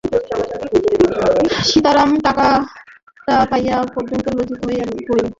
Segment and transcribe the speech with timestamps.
[1.67, 5.25] সীতারাম টাকাটা পাইয়া অত্যন্ত লজ্জিত হইয়া পড়িল।